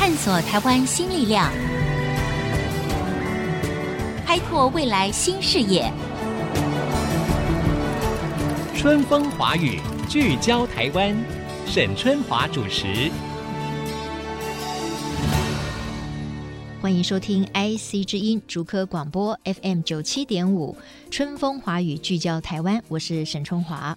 [0.00, 1.52] 探索台湾新力量，
[4.24, 5.92] 开拓未来新视野。
[8.74, 9.78] 春风华语，
[10.08, 11.14] 聚焦台湾，
[11.66, 13.10] 沈春华主持。
[16.80, 20.74] 欢迎收听 IC 之音竹科广播 FM 九七点五，
[21.10, 22.82] 春风华语，聚焦台湾。
[22.88, 23.94] 我是沈春华。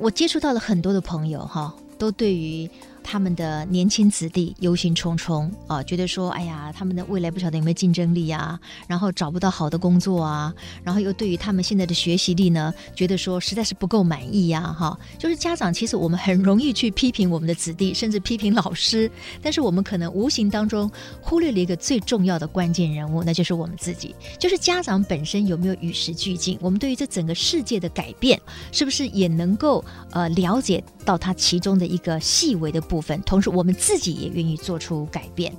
[0.00, 2.68] 我接触到了很多的朋友，哈，都对于。
[3.06, 10.52] 他们的年轻子弟忧心忡忡啊，觉得说，哎呀，他们的未来不晓得有没有竞争力啊，然后找不到好的工作啊，
[10.82, 19.08] 然后又对于他们现在的学习力呢，觉得说实在是不够满意呀，哈，就是家长其实我们很容易去批评我们的子弟，甚至批评老师，
[19.40, 20.90] 但是我们可能无形当中
[21.22, 28.40] 忽略了一个最重要的关键人物，那就是我们自己，就是家长本身有没有与时俱进，我们对于这整个世界的改变，
[28.72, 32.95] 是不是也能够呃了解到它其中的一个细微的部。
[32.96, 35.52] 部分，同时我们自己也愿意做出改变。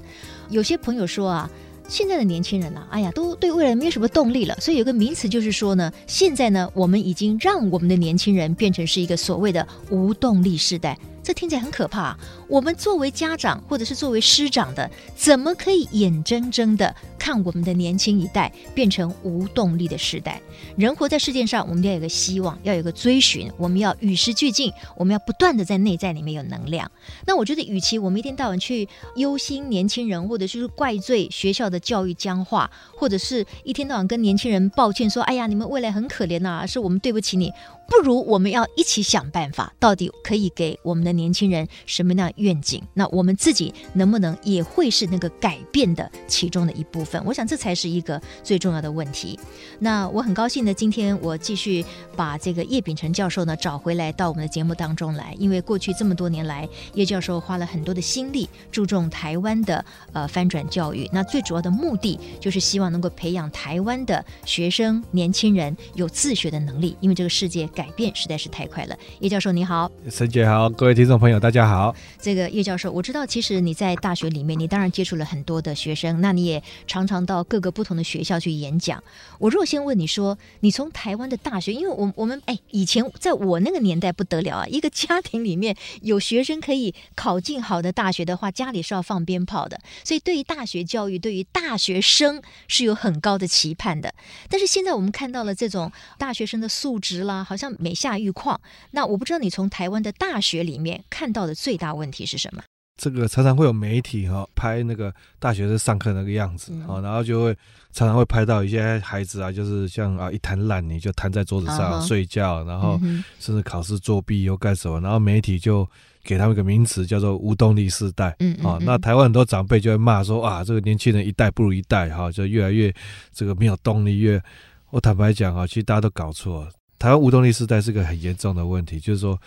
[0.50, 1.48] 有些朋友说啊，
[1.88, 4.58] 现在的年轻人啊，哎呀，都对未来没有什么动力了。
[4.60, 10.98] 所以有个名词就是说呢，现在呢，我们已经让我们的年轻人变成是一个所谓的无动力时代。
[11.28, 12.18] 这听起来很可怕。
[12.48, 20.42] 我们作为家长或者是作为师长的，怎么可以眼睁睁的看我们的年轻一代变成无动力的时代？
[20.78, 26.90] 人活在世界上，我们要有个希望，要有个追寻，我们要与时俱进，我们要不断的在内在里面有能量。
[27.26, 37.52] 那我觉得，与其我们一天到晚去忧心年轻人，或者是怪罪学校的教育僵化，或者是一天到晚跟年轻人抱歉说：“哎呀，你们未来很可怜呐，是我们对不起你。”
[37.90, 42.84] 不如我们要一起想办法，到底可以给我们的年轻人什么样的愿景？
[42.94, 47.24] 那我们自己能不能也会是那个改变的其中的一部分？
[47.26, 49.40] 我想这才是一个最重要的问题。
[49.80, 51.84] 那我很高兴呢，今天我继续
[52.16, 61.10] 把这个叶秉成教授呢找回来到我们的节目当中来，因为过去这么多年来，叶教授花了很多的心力，注重台湾的呃翻转教育。
[61.14, 67.70] 那最主要的目的就是希望能够培养台湾的学生年轻人有自学的能力，因为这个世界。
[67.78, 71.96] 改变实在是太快了，叶教授你好，沈姐好，各位听众朋友大家好。
[72.20, 79.04] 这个叶教授，我知道其实你在大学里面，你当然接触了很多的学生，那你也常常到各个不同的学校去演讲。
[79.38, 94.12] 我若先问你说，你从台湾的大学，因为我我们哎以前在我那个年代不得了啊，一个家庭里面有学生可以考进好的大学的话，家里是要放鞭炮的，所以对于大学教育，对于大学生是有很高的期盼的。
[94.50, 97.67] 但是现在我们看到了这种大学生的素质啦，好像。
[97.80, 98.60] 每下愈况，
[98.92, 102.64] 那我不知道你从台湾的大学里面看到的最大问题是什么？
[103.00, 107.56] 这个常常会有媒体哈拍那个大学生上课那个样子啊，然后就会
[107.92, 113.00] 常常会拍到一些孩子啊，就是像啊一滩烂泥就瘫在桌子上睡觉，然后
[113.40, 115.88] 甚至考试作弊又干什么，然后媒体就
[116.24, 118.36] 给他们一个名词叫做无动力世代。
[118.40, 122.92] 嗯啊，那台湾很多长辈就会骂说啊，这个年轻人一代不如一代哈，就越来越
[123.32, 124.18] 这个没有动力。
[124.18, 124.42] 越
[124.90, 126.68] 我坦白讲啊，其实大家都搞错。
[127.00, 129.40] 台湾无动力世代是个很严重的问题，就是说，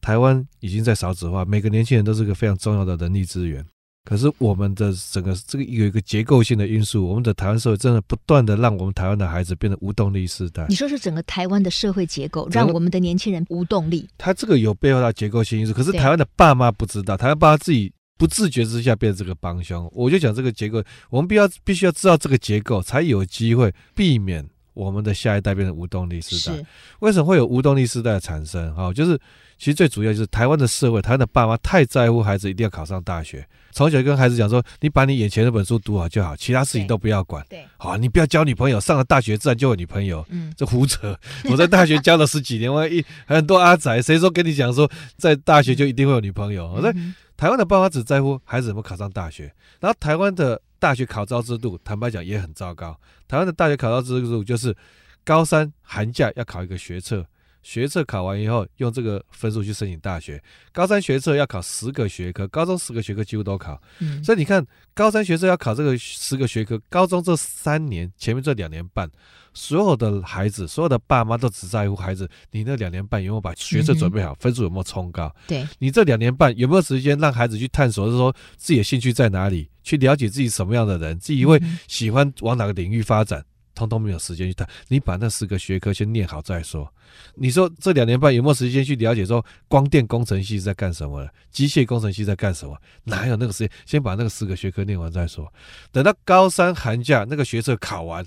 [0.00, 3.64] 台湾已经在少子化，每个年轻人都是个非常重要的人力资源。
[4.04, 10.66] 可是我们的整个这个有一个结构性的因素，我们的台湾社会真的不断的让我们台湾的孩子变得无动力世代。
[10.68, 14.08] 你说是整个台湾的社会结构让我们的年轻人无动力？
[14.18, 19.88] 他这个有背后的结构性因素，可是台湾的爸妈不知道，台湾爸妈自己不自觉之下变成这个帮凶。
[19.94, 24.44] 我就讲这个结构，我们必要必须要知道这个结构，才有机会避免。
[24.74, 26.56] 我们的下一代变成无动力时代，
[27.00, 28.74] 为什么会有无动力时代的产生？
[28.74, 29.18] 哈，就是
[29.58, 37.44] 其实最主要就是台湾的社会，台湾的爸妈太在乎孩子一定要考上大学，从小就跟孩子讲说，你把你眼前那本书读好就好，其他事情都不要管。
[37.48, 40.24] 对，好，你不要交女朋友，上了大学自然就有女朋友。
[40.30, 41.18] 嗯，这胡扯！
[41.50, 46.72] 我在大学教了十几年，我一很多阿仔，谁说跟你讲说在大学就一定会有女朋友？
[46.72, 46.92] 我说
[47.36, 50.60] 台湾的爸妈只在乎孩子有没有考上大学，然后台湾的。
[50.82, 52.98] 大学考招制度，坦白讲也很糟糕。
[53.28, 54.76] 台湾的大学考招制度就是，
[55.22, 57.24] 高三寒假要考一个学测，
[57.62, 60.42] 学测考完以后用这个分数去申请大学。
[60.72, 63.80] 高三学测要考十个学科，高中十个学科几乎都考。
[64.00, 64.64] 嗯，所以你看，
[64.94, 69.10] 高三学测要考这个十个学科，高中这三年前面这两年半。
[69.54, 75.30] 所有的孩子，所有的爸妈都只在乎孩子，你那两年半有没有把学测准备好，嗯、分数有没有冲高？
[75.46, 84.68] 对，你这两年半有没有时间让孩子去探索，就是说自己的兴趣在哪里，去了解自己什么样的人，自己会喜欢往哪个领域发展，嗯、通通没有时间去谈。
[84.88, 86.92] 你把那十个学科先念好再说。
[87.34, 92.76] 你说这两年半有没有时间去了解说光电工程系在干什么的，机械工程系在干什么？
[93.04, 93.70] 哪有那个时间？
[93.84, 95.52] 先把那个十个学科念完再说。
[95.90, 98.24] 等到高三寒假那个学测考完。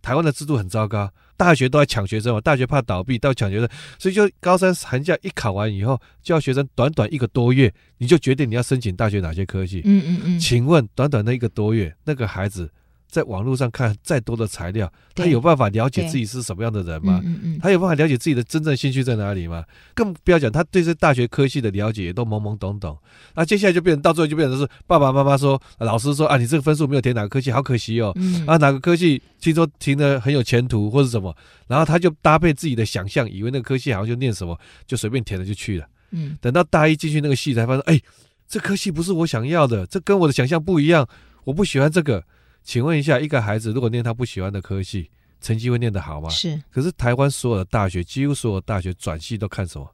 [0.00, 3.68] 台湾的制度很糟糕，大学都在抢学生嘛，大学怕倒闭，到抢学生，
[3.98, 9.82] 所以就高三寒假一考完以后，就要学生短短一个多月，你就决定你要申请大学哪些科系。
[9.84, 10.38] 嗯嗯嗯。
[10.38, 12.70] 请问，短短的一个多月，那个孩子？
[13.08, 17.20] 在网络上看再多的材料，他有办法了解自己是什么样的人吗？
[17.24, 19.64] 嗯嗯，他有办法了解自己的真正兴趣在哪里吗？
[19.94, 22.96] 更不要讲他对这大学科系的了解也都懵懵懂懂。
[23.34, 28.12] 那接下来就变成到最后就变成是爸爸妈妈说，老师说啊，你这个分数没有填哪个科系，好可惜哦。
[28.16, 31.34] 嗯、啊，哪个科系听说听的很有前途或是什么，
[31.66, 35.86] 然后他就搭配自己的想象，以为那个科系好像就念什么，就随便填了就去了。
[36.10, 38.00] 嗯，等到大一进去那个系才发现，哎，
[38.46, 41.08] 这科系不是我想要的，这跟我的想象不一样，
[41.44, 42.22] 我不喜欢这个。
[42.68, 45.10] 请问一下，一个孩子如果念他不喜欢的科系，
[45.40, 46.28] 成绩会念得好吗？
[46.28, 46.62] 是。
[46.68, 49.90] 可是台湾所有的大学，几乎所有大学转系都看什么？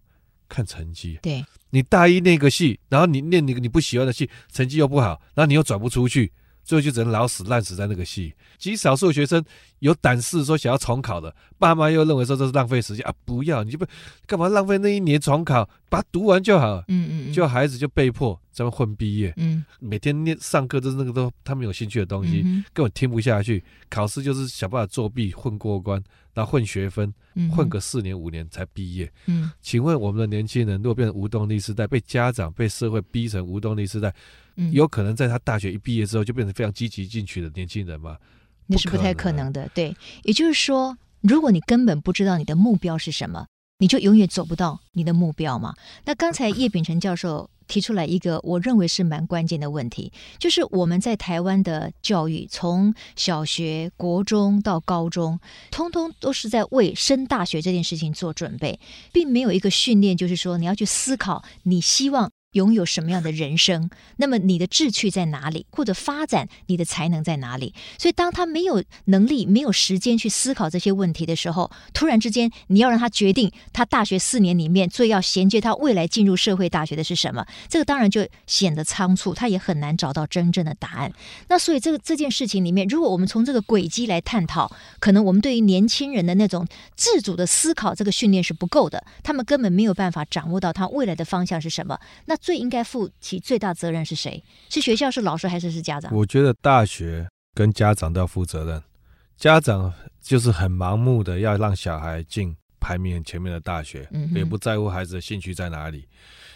[0.48, 1.16] 看成绩。
[1.22, 1.44] 对。
[1.70, 6.32] 你大一那个系，然后你念你你不喜欢的系，成绩又不好，然后你又转不出去。
[6.64, 9.44] 最后就只能老死烂死在那个系，极少数学生
[9.80, 13.86] 有胆识说想要重考的，爸妈又认为说这是浪费时间啊，不要，你就不
[14.26, 16.82] 干嘛浪费那一年重考，把它读完就好。
[16.88, 26.02] 嗯嗯，嗯，就孩子就被迫在那混毕业，嗯，每天念上课都是那个都他们有兴趣的东西，嗯，根本听不下去，考试就是想办法作弊混过关，
[26.32, 27.12] 然后混学分，
[27.54, 29.12] 混个四年五年才毕业。
[29.26, 34.14] 嗯，请问我们的年轻人如果变成无动力时代，被家长被社会逼成无动力时代？
[34.72, 38.16] 有可能在他大学一毕业之后就变成非常积极进取的年轻人吗？
[38.66, 39.68] 那是不太可能的。
[39.74, 43.46] 对，也就是说，如果你根本不知道你的目标是什么，
[43.78, 45.74] 你就永远走不到你的目标嘛。
[46.04, 55.40] 那刚才叶秉成教授提出来一个我认为是蛮关键的问题，就是我们在台湾的教育，从小学、国中到高中，
[55.70, 58.78] 通通都是在为升大学这件事情做准备，
[59.12, 62.30] 并没有一个训练，就是说你要去思考你希望。
[62.54, 63.88] 拥有什么样的人生？
[64.16, 65.66] 那么你的志趣在哪里？
[65.70, 67.72] 或者发展你的才能在哪里？
[67.98, 77.46] 所以，当他没有能力、没有时间去思考这些问题的时候，突然之间你要让他决定他大学四年里面最要衔接他未来进入社会大学的是什么？
[77.68, 81.12] 这个当然就显得仓促，他也很难找到真正的答案。
[81.48, 84.70] 那所以，这个这件事情里面，如果我们从这个轨迹来探讨，
[85.00, 91.98] 可能我们对于年轻人的那种自主的思考，这个训练是不够的，他们根本没有办法掌握到他未来的方向是什么。
[92.26, 94.44] 那最应该负起最大责任是谁？
[94.68, 96.14] 是学校、是老师，还是是家长？
[96.14, 98.82] 我觉得大学跟家长都要负责任。
[99.34, 106.06] 家长就是很盲目的要让小孩进排名很前面的大学，嗯，也不在乎孩子的兴趣在哪里。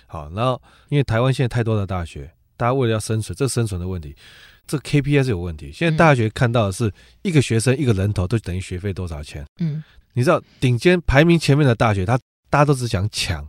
[0.06, 4.14] 好，然后因为台湾现在太多的大学，大家为了要生存，这生存的问题，
[4.66, 5.72] 这 KPI 是有问题。
[5.72, 6.92] 现在大学看到的是
[7.22, 9.46] 一个学生一个人头都等于学费多少钱？
[9.58, 9.82] 嗯，
[10.12, 12.18] 你知道顶尖排名前面的大学，他
[12.50, 13.48] 大家都只想抢。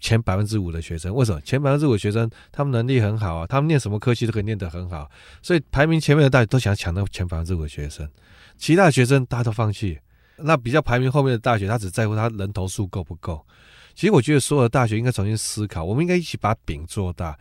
[0.00, 3.46] 前百分之五的学生，为什么前百分之五的学生他们能力很好啊？
[3.46, 5.10] 他们念什么科系都可以念得很好，
[5.42, 8.08] 所以排名前面的大学都想抢到前百分之五的学生，
[8.56, 9.98] 其他学生大家都放弃。
[10.36, 13.44] 那比较排名后面的大学，他只在乎他人头数够不够。
[13.96, 17.36] 其实我觉得所有的大学应该重新思考，我们应该一起把饼做大。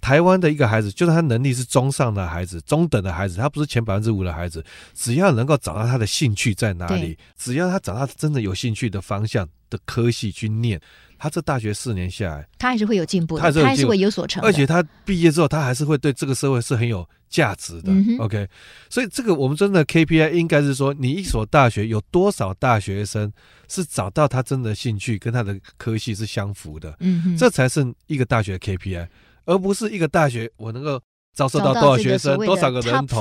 [0.00, 10.80] 台湾的一个孩子，就算他能力是中上的孩子、中等的孩子，他不是前百分之五的孩子，只要能够找到他的兴趣在哪里，只要他找到真的有兴趣的方向的科系去念。
[11.22, 14.42] 他这大学四年下来，他还是会有进步的，他还是，他还是会有所成。
[14.42, 17.92] 而且他毕业之后，他还是会对这个社会是很有价值的。
[17.92, 18.48] 嗯、OK，
[18.88, 23.30] 所以这个我们真的 KPI 应该是说，你一所大学有多少大学生
[23.68, 29.06] 是找到他真的兴趣跟他的科系是相符的，嗯，这才是一个大学的 KPI，
[29.44, 30.98] 而不是一个大学我能够
[31.36, 33.20] 招收到多少学生，多少个人头，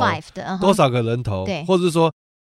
[0.62, 2.10] 多少个人头，对，或者是说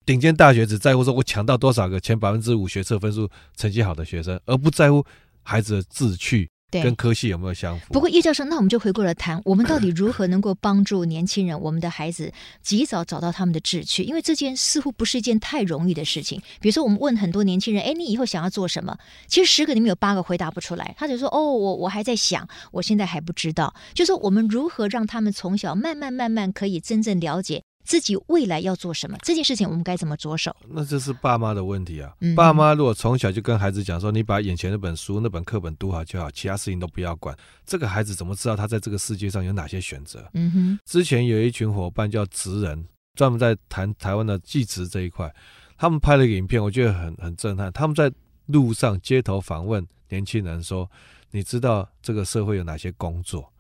[0.05, 5.03] 顶尖大学只在乎说我抢到多少个前百分之五学测分数成绩好的学生，而不在乎。
[5.43, 7.93] 孩子的志趣跟科系有没有相符？
[7.93, 12.33] 不过叶教授，那我们就回过来谈，我们到底 如何能够帮助年轻人，我们的孩子
[12.63, 14.05] 及早找到他们的志趣？
[14.05, 16.41] 因为这件似乎不是一件太容易的事情。
[16.61, 20.95] 比如说，我们问很多年轻人：“哎，你以后想要做什么？”其实十个里面有八个回答不出来。
[20.97, 27.65] 他就说：“哦，我我还在想，我现在还不知道。”就是我们如何让他们从小慢慢慢慢可以真正了解。
[27.85, 29.17] 自己未来要做什么？
[29.23, 30.55] 这件事情我们该怎么着手？
[30.69, 32.15] 那这是爸妈的问题啊！
[32.21, 40.29] 嗯、爸妈如果从小就跟孩子讲说：“你把眼前那本书、那本课本读好就好，其他事情都不要管。”这个孩子怎么知道他在这个世界上有哪些选择？
[40.35, 40.79] 嗯哼。
[40.85, 45.33] 之前有一群伙伴叫职人，专门在谈台湾的技职这一块。
[45.77, 47.73] 他们拍了一个影片，我觉得很很震撼。
[47.73, 48.13] 他们在
[48.47, 50.89] 路上街头访问年轻人，说
[51.33, 53.53] ：“你知道这个社会有哪些工作？”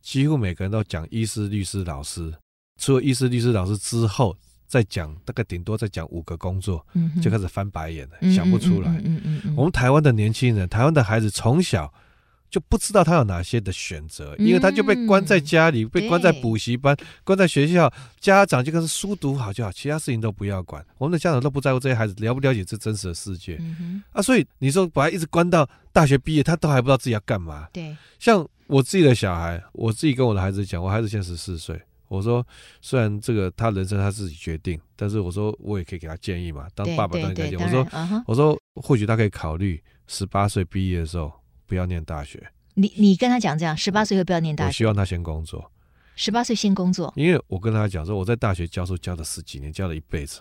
[0.00, 2.32] 几乎每个人都讲医师、律师、老师。
[2.76, 8.90] 除了医师、律师、老师之后，再讲大概顶多再讲五个工作，嗯，就开始翻白眼了，想不出来。
[9.04, 11.92] 嗯嗯，我们台湾的年轻人，台湾的孩子从小
[12.50, 20.84] 就不知道他有哪些的选择，因为他就被关在家里，被关在补习班，关在学校，家长就跟他书读好就好，其他事情都不要管。
[20.98, 23.60] 我们的家长都不在乎这些孩子了不了解这真实的世界。
[24.12, 27.68] 啊，所以你说把他一直关到大学毕业，他都还不知道自己要干嘛。
[27.72, 32.46] 对，像我自己的小孩，我自己跟我的孩子讲，我孩子现在十四岁，我说
[32.80, 37.56] 虽然这个他人生他自己决定，但是我说我也可以给他建议嘛，当爸爸当然可以。
[37.56, 37.86] 我说
[38.26, 41.32] 我说或许他可以考虑十八岁毕业的时候。
[41.68, 42.40] 不要念大学。
[42.74, 44.68] 你你跟他讲这样，十八岁会不要念大学？
[44.68, 45.68] 我希望他先工作。
[46.14, 50.40] 十八岁先工作，因为我跟他讲说，我在大学教书教了十几年，教了一辈子，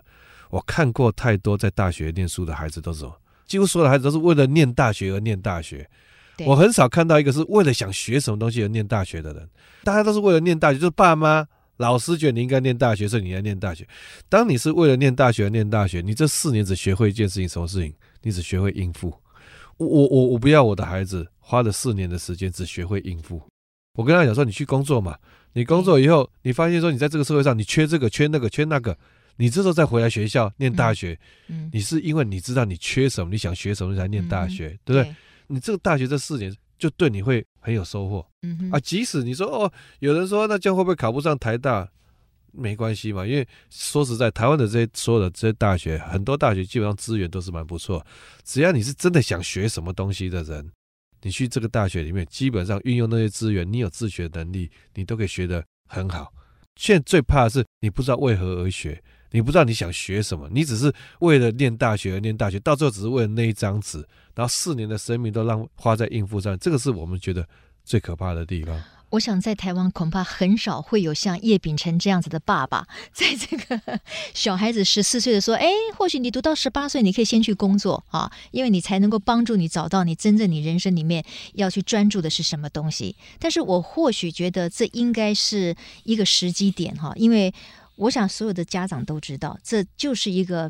[0.51, 3.09] 我看过太多在大学念书的孩子都是，
[3.47, 5.89] 几乎所有的孩子都是为了念大学而念大学。
[6.45, 9.49] 我很少看到一个是为了想学什么东西而念大学的人，
[9.83, 13.87] 大家都是为了念大学，就是爸妈、老师觉得你应该念大学，所以你应该念大学。
[14.29, 17.93] 当你是为了念大学而念大学，你这四年只学会一件事情，什么事情？
[18.21, 19.13] 你只学会应付。
[19.77, 23.41] 我我我我不要我的孩子花了四年的时间只学会应付。
[23.97, 25.17] 我跟他讲说，你去工作嘛，
[25.53, 28.97] 你工作以后，你发现说你在这个社会上你缺这个缺那个缺那个，
[29.35, 31.17] 你这时候再回来学校念大学，
[31.71, 35.15] 你是因为你知道你缺什么，你想学什么你才念大学，对不对？
[35.47, 38.23] 你这个大学这四年就对你会很有收获。
[38.43, 41.89] 嗯啊，即使你说哦，有人说那这样会不会考不上台大？
[42.57, 48.01] 没关系嘛，因为说实在，台湾的这些所有的这些大学，很多大学基本上资源都是蛮不错。
[48.45, 50.71] 只要你是真的想学什么东西的人，
[51.21, 56.31] 你去这个大学里面，基本上运用那些资源，你有自学能力，你都可以学得很好。
[56.77, 64.01] 现在最怕的是你不知道为何而学，你不知道你想学什么，你只是为了念大学而念大学，到最后只是为了那一张纸，
[64.35, 67.47] 然后四年的生命都让花在应付上，这个是我们觉得
[67.83, 68.79] 最可怕的地方。
[69.11, 73.99] 我想在台湾恐怕很少会有像叶秉成这样子的爸爸， 在这个
[74.33, 81.23] 小孩子十四岁的时候，哎，或许你读到十八岁，你可以先去工作啊，因为你才能够帮助你找到你真正你人生里面
[81.53, 83.15] 要去专注的是什么东西。
[83.39, 85.73] 但是我或许觉得这应该是
[86.03, 87.53] 一个时机点哈，因为
[87.95, 90.69] 我想所有的家长都知道，这就是一个。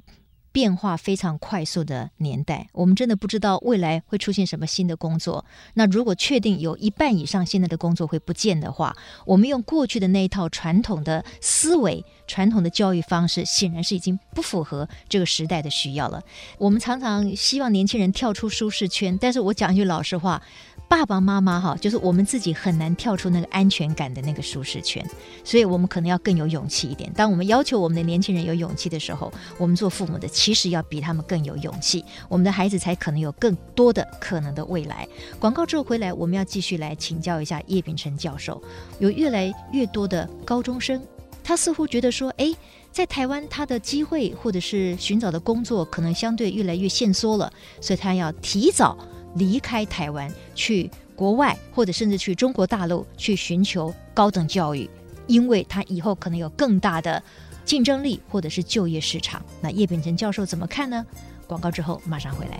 [0.55, 5.43] 变化非常快速的年代，我们真的不知道未来会出现什么新的工作。
[5.73, 8.95] 那如果确定有一半以上现在的工作会不见的话，
[9.25, 16.23] 我们用过去的那一套传统的思维、传统的教育方式，显然是已经不符合这个时代的需要了。
[16.57, 20.41] 我们常常希望年轻人跳出舒适圈，但是我讲一句老实话。
[20.87, 25.05] 爸爸妈妈哈，就是我们自己很难跳出那个安全感的那个舒适圈，
[25.43, 27.11] 所以我们可能要更有勇气一点。
[27.13, 35.07] 当我们要求我们的年轻人有勇气的时候，我们做父母的其实要比他们更有勇气，我们的孩子才可能有更多的可能的未来。
[35.39, 38.61] 广告之后回来，我们要继续来请教一下叶秉成教授。
[38.99, 41.01] 有越来越多的高中生，
[41.43, 42.53] 他似乎觉得说，哎，
[42.91, 47.51] 在台湾他的机会或者是寻找的工作可能相对越来越限缩了，
[47.81, 48.97] 所以他要提早。
[49.35, 54.89] 离开台湾去国外，或者甚至去中国大陆去寻求高等教育，
[55.27, 57.21] 因为他以后可能有更大的
[57.63, 59.41] 竞争力或者是就业市场。
[59.61, 61.05] 那叶秉成教授怎么看呢？
[61.47, 62.59] 广告之后马上回来。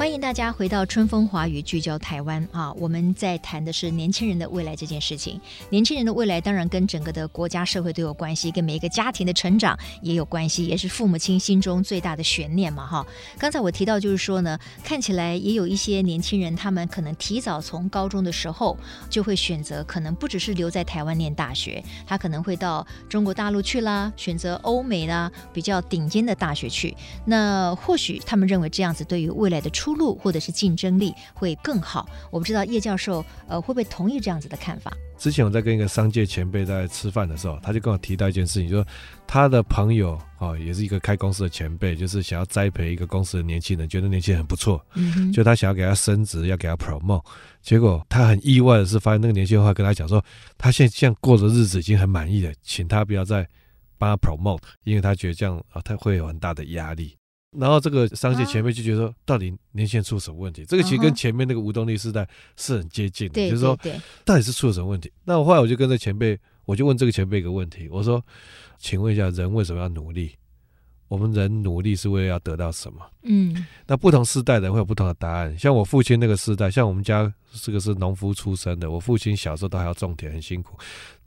[0.00, 2.72] 欢迎大家回到春风华语，聚焦台湾啊！
[2.78, 5.38] 我们在谈的是年轻人的未来这件事情。
[5.68, 12.86] 年轻人的未来当然跟整个的国家社会都有关系，跟每一个家庭的成长也有关系，也是父母亲心中最大的悬念嘛！
[12.86, 13.06] 哈，
[13.38, 18.74] 刚才我提到就是说呢，看起来也有一些年轻人，他们可能提早从高中的时候
[19.10, 26.96] 就会选择，可能不只是留在台湾念大学，他可能会到中国大陆去啦，选择欧美啦比较顶尖的大学去。
[27.26, 30.10] 那或许他们认为这样子对于未来的出路。
[30.20, 34.92] 或者是竞争力会更好，我不知道叶教授呃会不会同意这样子的看法？
[35.16, 38.84] 之前我在跟一个商界前辈在吃饭的时候，他就跟我提到一件事情，就是
[39.26, 47.24] 他的朋友啊，也是一个开公司的前辈，就是想要栽培一个公司的年轻人，觉得年轻人很不错，嗯，就他想要给他升职，要给他 promote，
[47.62, 50.22] 结果他很意外的是，发现那个年轻人话跟他讲说，
[50.58, 53.46] 他现在这样过的日子已经很满意了，请他不要再
[53.96, 57.16] 帮他 promote，因为他觉得这样啊，他会有很大的压力。
[57.58, 60.64] 然后这个商界前辈就觉得说，到底年轻人出什么问题？
[60.64, 63.76] 这个其实跟前面那个吴东立时代是很接近的，就是说，
[64.24, 65.12] 到底是出了什么问题？
[65.24, 68.24] 那我后来我就跟这前辈，我就问这个前辈一个问题，我说，
[68.78, 70.36] 请问一下，人为什么要努力？
[71.08, 73.00] 我们人努力是为了要得到什么？
[73.24, 75.58] 嗯，那不同世代的人会有不同的答案。
[75.58, 80.78] 像我父亲那个世代，像我们家这个是农夫出身的，我父亲小时候都还要种田，很辛苦。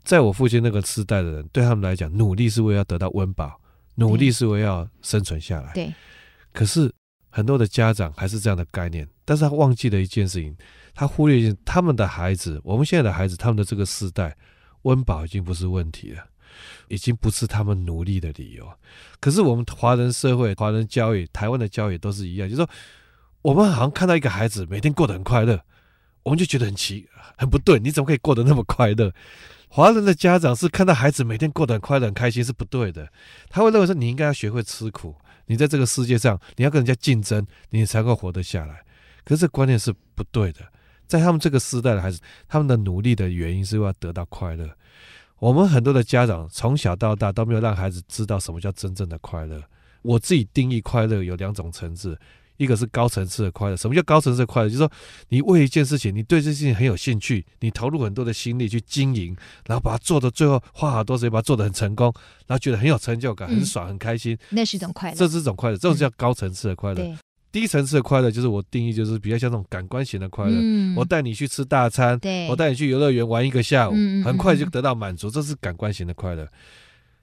[0.02, 3.60] 在我父亲那个时代的人，对他们来讲，努力是为了要得到温饱，
[3.96, 5.74] 努力是为了要生存下来。
[5.74, 5.92] 对。
[6.54, 6.90] 可是
[7.28, 10.56] 很多的家长还是这样的概念，但是他忘记了一件事情，
[10.94, 14.34] 他忽略一件，他们的孩子，我们现在的孩子，他们的这个时代，
[14.82, 16.24] 温饱已经不是问题了，
[16.88, 18.66] 已经不是他们努力的理由。
[19.20, 22.70] 可是我们华人社会、华人教育、台湾的教育都是一样，就是说，
[23.42, 25.60] 我们好像看到一个孩子每天过得很快乐。
[26.22, 27.06] 我们就觉得很奇，
[27.36, 29.12] 很不对，你怎么可以过得那么快乐？
[29.68, 33.12] 华人的家长是看到孩子每天过得很快乐、很开心是不对的，
[33.50, 38.84] 他会认为说你应该要学会吃苦，你在这个世界上你要跟人家竞争，你才会活得下来。
[39.24, 40.60] 可是观念是不对的，
[41.06, 44.68] 在他们这个时代的孩子，他们的努力的原因是为了得到快乐。
[45.38, 49.62] 我们很多的家长从小到大都没有让孩子知道什么叫真正的快乐。
[50.02, 52.18] 我自己定义快乐有两种层次。
[52.56, 54.68] 一个是高层次的快乐，什么叫高层次的快乐？
[54.68, 54.90] 就是说，
[55.28, 62.12] 你为一件事情，你对这件事情很有兴趣，你投入很多的心力去经营，然后把它做到最后，花好多时间把它做得很成功，
[62.46, 64.38] 然后觉得很有成就感，很爽，很开心。
[64.50, 67.16] 那是一种快乐，这是一种快乐，这种叫高层次的快乐。
[67.50, 70.56] 低层次的快乐就是我定义，就是比较像那种感官型的快乐。
[70.96, 72.18] 我带你去吃大餐，
[72.48, 73.94] 我带你去游乐园玩一个下午，
[74.24, 76.48] 很快就得到满足，这是感官型的快乐。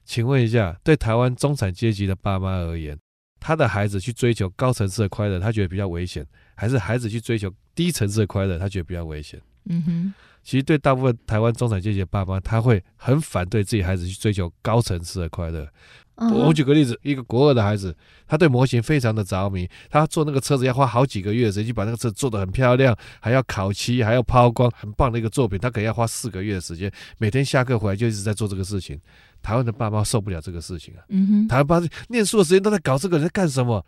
[0.06, 2.98] 请问一下，对台湾中产阶级的爸妈而言，
[3.44, 9.40] 他的孩子去追求高层次的快乐，他觉得比较危险，还是孩子去追求低层次的快乐，他觉得比较危险？
[9.64, 15.68] 嗯哼，其实对大部分台湾中产阶级的爸妈，他会很反对自己孩子去追求高层次的快乐。
[16.14, 17.96] 我举个例子，一个国二的孩子，
[18.28, 29.00] 他对模型非常的着迷，他做那个车子要花好几个月的时间去把那个车做得很漂亮，还要烤漆，还要抛光，很棒的一个作品，他可能要花四个月的时间，每天下课回来就一直在做这个事情。
[29.42, 31.02] 台湾的爸妈受不了这个事情啊！
[31.08, 33.84] 嗯哼，台湾爸妈念书的时间都在搞这个，你在干什么？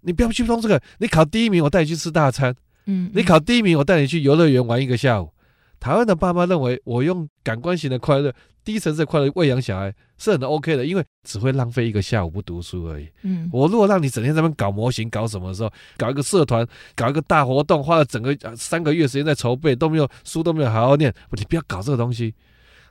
[0.00, 0.80] 你不要去碰这个。
[0.98, 2.54] 你考第一名，我带你去吃大餐。
[2.86, 5.30] 嗯，你考第一名，我带你去游乐园玩一个下午。
[5.78, 8.32] 台湾的爸妈认为，我用感官型的快乐、
[8.64, 13.06] 低层次的快乐喂养小孩是很 OK 的，因为只会浪费一个下午不读书而已。
[13.22, 22.34] 嗯，我如果让你整天在那边搞模型、搞什么的时候，搞一个社团、搞一个大活动，花了整个三个月时间在筹备，都没有书都没有好好念，你不要搞这个东西。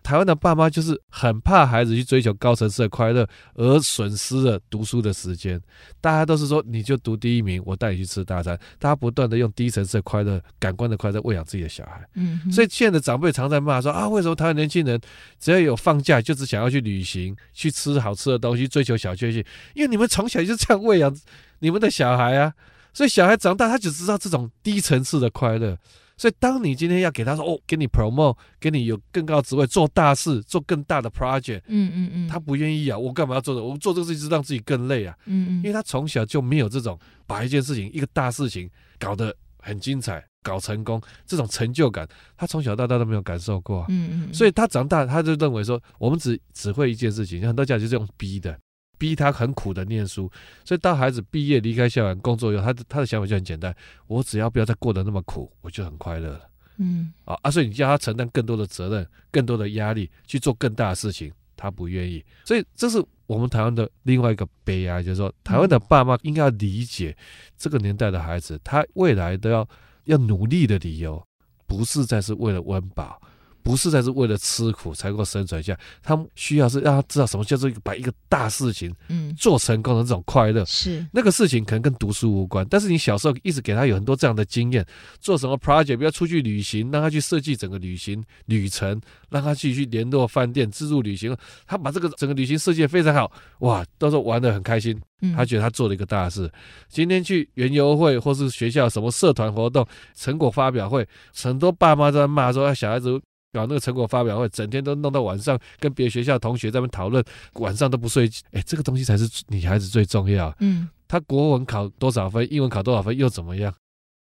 [0.04, 5.60] 台湾的爸妈就是很怕孩子去追求高层次的快乐，而损失了读书的时间。
[6.02, 8.60] 大家都是说，你就读第一名，我带你去吃大餐。
[8.78, 12.06] 大家不断的用低层次的快乐、感官的快乐喂养自己的小孩。
[12.16, 15.00] 嗯，所以现在的长辈常在骂说啊，为什么台湾年轻人
[15.40, 19.44] 只要有放假就只想要去旅行、去吃好吃的东西、追求小确幸？
[19.74, 21.16] 因为你们从小就这样喂养
[21.60, 22.54] 你们的小孩啊，
[22.94, 25.78] 所以小孩长大他只知道这种低层次的快乐。
[26.24, 33.62] 所以，当你今天要给他说哦，给你 promote，给你有更高职位，做大事，做更大的 project，嗯嗯嗯，他不愿意啊，我干嘛要做的？
[33.62, 42.08] 我做这个事情是让自己更累啊，嗯嗯，因为他从小就没有这种把一件事情、一个大事情搞得很精彩、搞成功这种成就感，
[42.38, 48.58] 他从小到大都没有感受过，嗯嗯，所以他长大他就认为说，我们只只会一件事情，很多家长就是用逼的。
[49.04, 50.32] 逼他很苦的念书，
[50.64, 53.76] 所以当孩子毕业离开校园工作以后，他的他的想法就很简单：
[54.08, 56.50] 我只要不要再过得那么苦，我就很快乐了。
[56.78, 62.24] 嗯，啊啊，所以你叫他承担更多的责任、更多的压力，去做更大的事情，他不愿意。
[62.46, 67.14] 所以这是我们台湾的另外一个悲哀，就是说，台湾的爸妈应该要理解
[67.58, 69.68] 这个年代的孩子，他未来都要
[70.06, 71.22] 要努力的理由，
[71.68, 73.22] 不是再是为了温饱。
[73.64, 79.34] 不是在是为了吃苦才能够生存下，他们需要是让他知道什么叫做把一个大事情嗯。
[79.36, 81.08] 做成功的这种快乐，嗯、是。
[81.12, 84.86] 那个事情可能跟读书无关，但是你小时候一直给他有很多这样的经验，
[85.20, 89.00] 做什么 project，不要出去旅行，让他去设计整个旅行旅程，
[89.30, 95.00] 让他去去联络饭店自助旅行，他把这个整个旅行设计的非常好，哇，到时候玩的很开心，
[95.36, 96.46] 他觉得他做了一个大事。
[96.46, 96.52] 嗯、
[96.90, 103.20] 今天去园游会或是学校什么社团活动成果发表会，很多爸妈都在骂说小孩子。
[103.54, 108.30] 搞那个成果发表会，整天都弄到晚上，跟别的学校同学在那边讨论，晚上都不睡。
[108.52, 110.54] 哎，这个东西才是女孩子最重要。
[110.60, 113.72] 嗯，他国文考多少分，英文考多少分又怎么样？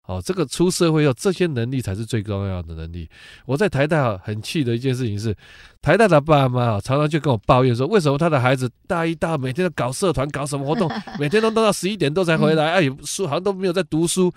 [0.07, 3.09] 哦，这个出社会后，这些能力才是最重要的能力。
[3.47, 5.37] 我在台大很气的一件事情是，
[5.81, 14.33] 台大的爸妈啊，常常就跟我抱怨说，为什么他的孩子大一、大二每天都搞社团、搞什么活动， 每天都弄到十一点多才回来，哎，书好像都没有在读书。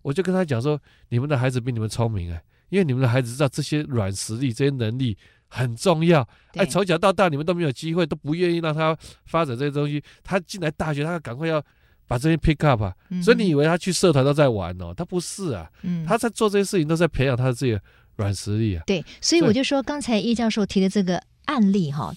[0.00, 2.42] 我就跟他讲说，你们的孩子比你们聪明哎。
[2.72, 5.14] 因为你们的孩子知道这些软实力、这些能力
[5.46, 6.26] 很重要。
[6.54, 10.02] 哎，从小到大你们都没有机会，都不愿意让他发展这些东西。
[10.24, 11.62] 他进来大学，他要赶快要
[12.08, 12.94] 把这些 pick up 啊。
[13.22, 14.94] 所以你以为他去社团都在玩哦？
[14.96, 15.68] 他不是啊，
[16.06, 17.78] 他在做这些事情都在培养他的这些
[18.16, 18.82] 软实力啊。
[18.86, 22.10] 对，所以我就说刚才叶教授提的这个案例哈，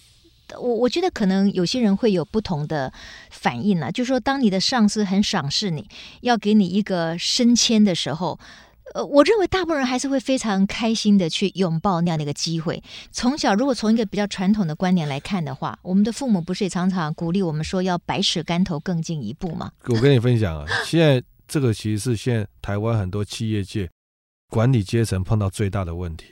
[0.58, 2.90] 我我觉得可能有些人会有不同的
[3.30, 3.92] 反应呢。
[3.92, 5.86] 就是说当你的上司很赏识你，
[6.22, 8.40] 要给你一个升迁的时候。
[8.94, 12.82] 呃，我认为大部分人还是会非常开心的去拥抱那样的一个机会。
[13.10, 19.72] 从小，如果从一个比较传统的观念来看的话，我们的父母不是也常常鼓励我们说要百尺竿头更进一步吗？
[19.86, 23.90] 我跟你分享啊，现在这个其实是现在台湾很多企业界
[24.48, 26.26] 管理阶层碰到最大的问题。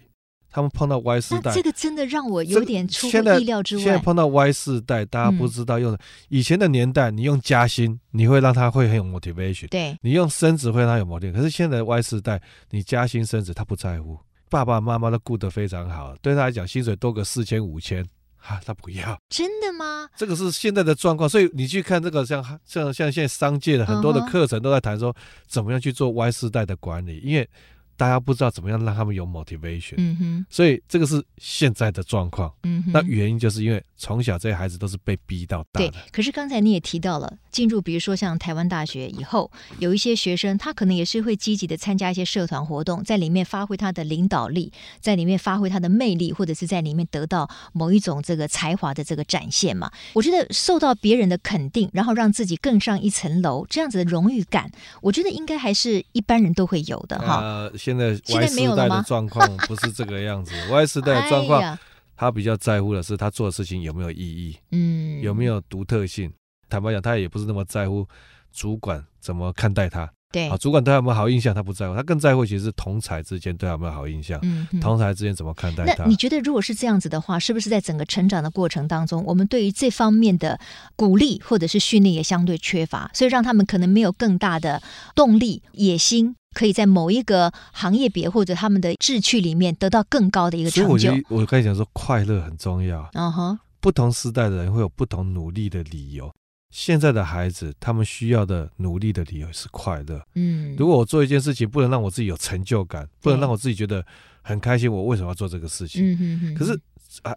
[0.55, 3.83] 他们碰到 Y 世代，这个真的让我有点出乎意料之外。
[3.83, 5.99] 现在碰到 Y 世代，大家不知道用的。
[6.29, 9.67] 以前的年代，你用加薪，你会让他会很有 motivation。
[9.69, 11.33] 对，你用升职会让他有 motivation。
[11.33, 12.41] 可是现在的 Y 世代，
[12.71, 14.17] 你加薪升职他不在乎，
[14.49, 19.19] 爸爸妈妈都顾得非常好，对他来讲，薪水多个四千五千，哈，他不要。
[19.29, 20.09] 真的吗？
[20.17, 25.13] 这个是现在的状况，所以你去看这个像像像现在商界的很多的课程都在谈说，
[25.49, 27.51] 怎么样去做 Y 世代的管理，因为。
[27.97, 35.89] 大家不知道怎么样让他们有 motivation，嗯哼，所以这个是现在的状况，嗯哼，那原因就是因为从小这些孩子都是被逼到大的。
[35.89, 49.91] 对，可是刚才你也提到了，进入比如说像台湾大学以后，有一些学生他可能也是会积极的参加一些社团活动，在里面发挥他的领导力，在里面发挥他的魅力，或者是在里面得到某一种这个才华的这个展现嘛。
[50.13, 57.41] 我觉得受到别人的肯定，然后让自己更上一层楼，这样子的荣誉感，我觉得应该还是一般人都会有的哈。
[57.41, 61.79] 呃现在 Y 世代的状况不是这个样子， Y 世代的状况，
[62.17, 66.33] 他比较在乎的是他做的事情有没有意义，嗯，有没有独特性。
[66.71, 68.09] 坦白讲，他也不是那么在乎
[68.51, 70.11] 主管怎么看待他。
[70.33, 74.41] 对，啊主管对他有没有好印象，他不在乎，他更在乎其实是同才之间对他有没有好印象。
[74.43, 76.05] 嗯，同才之间怎么看待他？
[76.05, 80.59] 那你觉得，如果是这样子的话，是不是在整个成长的过程当中，我们对于这方面的
[80.97, 84.83] 鼓励或者是训练也相对缺乏，所以让他们可能没有更大的
[85.15, 90.89] 动力、野心，可以在某一个行业别或者他们的志趣里面得到更高的一个成就。
[90.89, 93.07] 所以我觉得，我刚才讲说，快乐很重要。
[93.13, 96.33] 嗯哼，不同时代的人会有不同努力的理由。
[96.71, 100.21] 现在的孩子，他们需要的努力的理由是快乐。
[100.35, 104.05] 嗯，如果我做一件事情不能让我自己有成就感，不能让我自己觉得
[104.43, 106.03] 很开心，我为什么要做这个事情？
[106.03, 106.55] 嗯哼哼。
[106.55, 106.81] 可是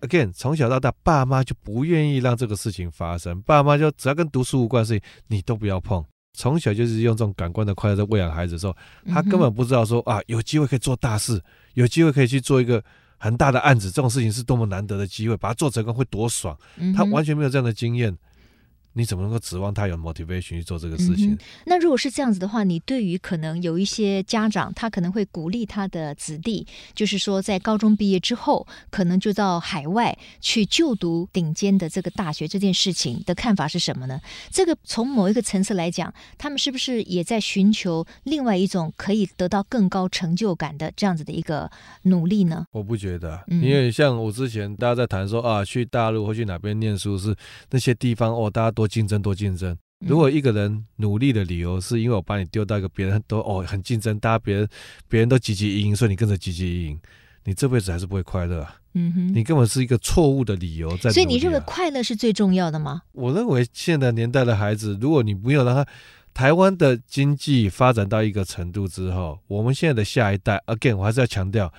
[0.01, 3.39] ，again，从小到大，爸妈就不愿意让这个事情发生。
[3.43, 6.03] 爸妈就只要跟读书无关的事情，你都不要碰。
[6.38, 8.78] 从小就是用这种感官的快乐在喂养孩子的时候，
[9.12, 11.41] 他根本不知道说啊，有机会可以做大事，
[11.73, 12.82] 有机会可以去做一个
[13.17, 16.56] 很大的案子，这种事情是多么难得的机会，把它做成功会多爽。
[16.95, 18.15] 他完全没有这样的经验。
[18.97, 21.33] 你怎么能够指望他有 motivation 去做这个事情？
[21.33, 34.19] 嗯，那如果是这样子的话，你对于可能有一些家长，他可能会鼓励他的子弟，就是说在高中毕业之后，可能就到海外去就读顶尖的这个大学这件事情的看法是什么呢？
[34.51, 41.69] 这个从某一个层次来讲，他们是不是也在寻求另外一种可以得到更高成就感的这样子的一个
[42.03, 42.65] 努力呢？
[42.71, 47.36] 我不觉得，因为像我之前大家在谈说啊，去大陆或去哪边念书是
[47.69, 48.97] 那些地方哦，大家都。
[48.97, 49.78] 竞争多竞争。
[50.00, 54.67] 如果一个人努力的理由是因为我把你丢到一个别人都哦很竞争，大家别人
[55.08, 57.00] 别人都汲汲营营，所以你跟着汲汲营营，
[57.43, 58.76] 你这辈子还是不会快乐啊。
[58.93, 61.13] 嗯哼，你根本是一个错误的理由在、啊。
[61.13, 63.04] 所以你认为快乐是最重要的吗？
[63.12, 65.88] 我认为现在年代的孩子，如果你不要让他
[66.34, 71.71] 台湾的经济发展到一个程度之后，我们现在的下一代，again，我还是要强调，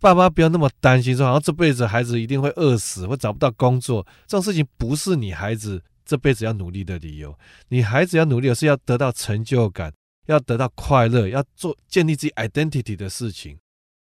[0.00, 5.82] 爸妈不要那么担心，说好像这辈子孩子一定会饿死或找不到工作，这种事情不是你孩子。
[6.04, 7.36] 这辈子要努力的理由，
[7.68, 9.92] 你孩子要努力的是要得到成就感，
[10.26, 13.58] 要得到快乐，要做建立自己 identity 的事情，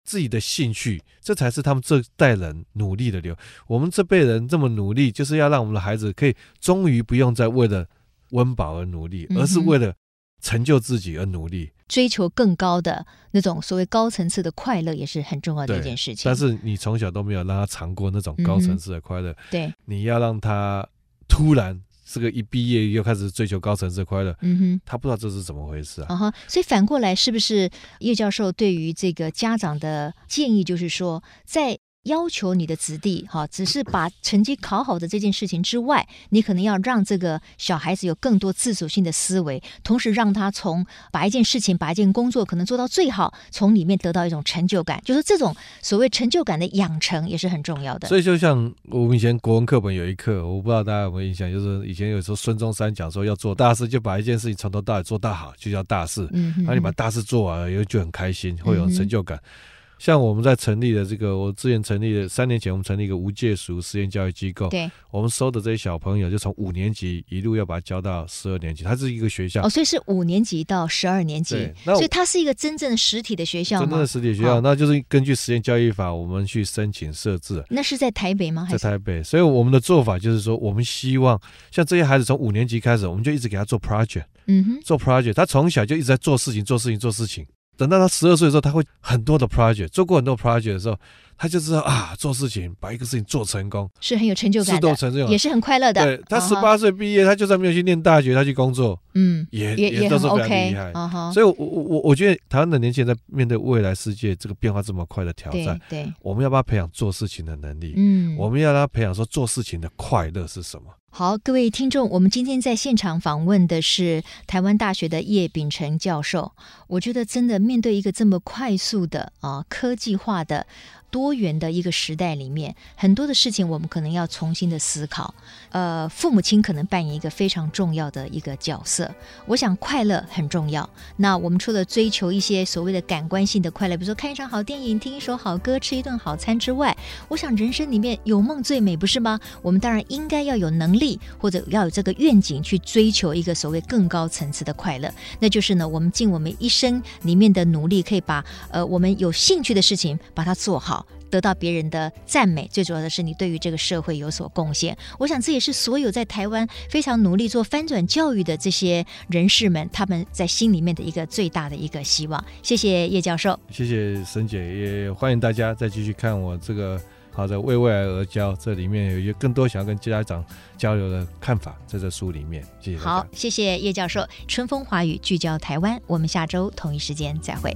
[0.04, 3.36] 自己的兴趣，这才是他们这代人努力的理由。
[3.66, 7.86] 我们这辈人这么努力，就是要让我们的孩子可以终于不用再为了
[8.30, 9.92] 温饱而努力，而是为了
[10.40, 16.22] 成就自己而努力，追求更高的那种所谓高层次的快乐，也是很重要的一件事情。
[16.24, 20.88] 但是你从小都没有让他尝过那种高层次的快乐，对，你要让他
[21.26, 21.82] 突然。
[22.10, 26.06] 这个一毕业又开始追求高层次的快乐，嗯哼，他不知道这是怎么回事啊。
[26.08, 45.00] 啊哈，所以反过来，是不是叶教授对于这个家长的建议，就是说，在要求你的子弟哈，只是把成绩考好的这件事情之外，你可能要让这个小孩子有更多自主性的思维，同时让他从把一件事情、把一件工作可能做到最好，从里面得到一种成就感。
[45.04, 48.08] 就是这种所谓成就感的养成也是很重要的。
[48.08, 56.26] 所以，就像我们以前国文课本有一课，我不知道大家有没有印象，就是以前有时候孙中山讲说要做大事，就把一件事情从头到尾做大好，就叫大事。
[56.32, 59.36] 嗯，然后你把大事做完了，以后就很开心，会有成就感。
[59.38, 59.48] 嗯
[59.98, 64.68] 像我们在成立的这个，我之前成立的三年前，我们成立一个无界塾实验教育机构。
[64.68, 69.62] 对，我们收的这些小朋友，就从五年级一路要把他教到十二年级，它是一个学校。
[69.62, 71.56] 哦，所以是五年级到十二年级。
[71.84, 73.80] 所以它是一个真正的实体的学校？
[73.80, 77.62] 真正的实体学校，那就是根据实验教育法，我们去申请设置。
[77.68, 78.64] 那是在台北吗？
[78.64, 79.22] 还是在台北。
[79.22, 84.24] 所以我们的做法就是说，我们希望像这些孩子从五年级开始，我们就一直给他做 project。
[84.46, 87.44] 嗯哼，做 project，他从小就一直在做事情，做事情，做事情。
[87.78, 90.98] 等到他十二岁的时候，他会很多的 project，做过很多 project 的时候。
[91.40, 96.04] 他就知道啊，做事情把一个事情做成功是很有成就感的，成就也是很快乐的。
[96.04, 100.92] 对，他十八岁毕业，他就算没有去念大学，他去工作，嗯，也也也都是非常厉害。
[101.32, 110.86] 所以我，我我觉得台湾的年轻人在面对未来世界这个变化这么快的挑战，对，我们要帮他培养做事情的能力，嗯，我们要让他培养说做事情的快乐是什么。
[111.10, 116.52] 好，各位听众，我们今天在现场访问的是台湾大学的叶秉成教授。
[116.86, 120.66] 我觉得真的面对一个这么快速的啊科技化的。
[121.10, 125.34] 多元的一个时代里面，很多的事情我们可能要重新的思考。
[125.70, 129.10] 呃，父母亲可能扮演一个非常重要的一个角色。
[129.46, 130.86] 我想快乐很重要。
[131.16, 136.94] 那我们除了追求一些所谓的感官性的快乐，比如说看一场好电影、听一首好歌、吃一顿好餐之外，
[137.28, 139.40] 我想人生里面有梦最美，不是吗？
[139.62, 145.12] 我们当然应该要有能力，力或者要有这个愿景去追求一个所谓更高层次的快乐。
[145.40, 151.06] 那就是呢，我们尽我们一生里面的努力，可以把呃我们有兴趣的事情把它做好。
[151.30, 154.96] 得到别人的赞美，最主要的是你对于这个社会有所贡献。
[155.18, 162.42] 我想这也是所有在台湾非常努力做翻转教育的这些人士们，他们在心里面的一个最大的一个希望。
[162.62, 166.98] 谢谢叶教授，谢谢沈姐，也欢迎大家再继续看我这个
[167.38, 170.44] 好的为未来而教，这里面有一些更多想要跟家长
[170.76, 172.66] 交流的看法，在这书里面。
[172.80, 172.98] 谢谢。
[172.98, 174.26] 好，谢谢叶教授。
[174.48, 177.72] 春风华语聚焦台湾，我们下周同一时间再会。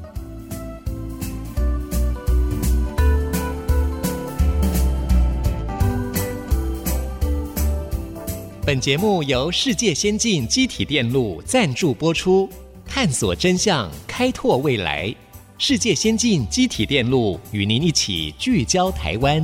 [8.66, 12.51] 本节目由世界先进机体电路赞助播出，
[12.85, 15.14] 探索真相，开拓未来。
[15.64, 19.40] 世界先进机体电路与您一起聚焦台湾。